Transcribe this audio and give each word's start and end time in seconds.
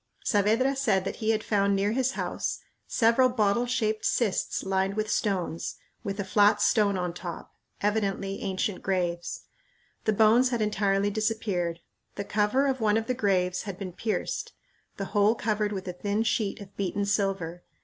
Saavedra 0.25 0.75
said 0.75 1.05
that 1.05 1.17
he 1.17 1.29
had 1.29 1.43
found 1.43 1.75
near 1.75 1.91
his 1.91 2.13
house 2.13 2.57
several 2.87 3.29
bottle 3.29 3.67
shaped 3.67 4.03
cists 4.03 4.63
lined 4.65 4.95
with 4.95 5.11
stones, 5.11 5.75
with 6.03 6.19
a 6.19 6.23
flat 6.23 6.59
stone 6.59 6.97
on 6.97 7.13
top 7.13 7.53
evidently 7.81 8.41
ancient 8.41 8.81
graves. 8.81 9.43
The 10.05 10.13
bones 10.13 10.49
had 10.49 10.59
entirely 10.59 11.11
disappeared. 11.11 11.81
The 12.15 12.23
cover 12.23 12.65
of 12.65 12.81
one 12.81 12.97
of 12.97 13.05
the 13.05 13.13
graves 13.13 13.61
had 13.69 13.77
been 13.77 13.93
pierced; 13.93 14.53
the 14.97 15.05
hole 15.13 15.35
covered 15.35 15.71
with 15.71 15.87
a 15.87 15.93
thin 15.93 16.23
sheet 16.23 16.59
of 16.61 16.75
beaten 16.75 17.05
silver. 17.05 17.61